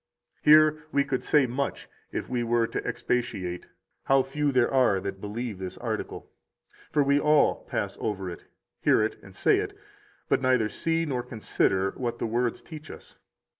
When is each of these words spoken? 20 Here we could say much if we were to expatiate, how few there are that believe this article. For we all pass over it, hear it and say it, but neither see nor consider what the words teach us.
20 0.41 0.49
Here 0.51 0.83
we 0.91 1.03
could 1.03 1.23
say 1.23 1.45
much 1.45 1.87
if 2.11 2.27
we 2.27 2.41
were 2.41 2.65
to 2.65 2.83
expatiate, 2.83 3.67
how 4.05 4.23
few 4.23 4.51
there 4.51 4.73
are 4.73 4.99
that 4.99 5.21
believe 5.21 5.59
this 5.59 5.77
article. 5.77 6.31
For 6.91 7.03
we 7.03 7.19
all 7.19 7.65
pass 7.65 7.97
over 7.99 8.27
it, 8.27 8.45
hear 8.81 9.03
it 9.03 9.21
and 9.21 9.35
say 9.35 9.57
it, 9.59 9.77
but 10.27 10.41
neither 10.41 10.69
see 10.69 11.05
nor 11.05 11.21
consider 11.21 11.91
what 11.91 12.17
the 12.17 12.25
words 12.25 12.63
teach 12.63 12.89
us. 12.89 13.19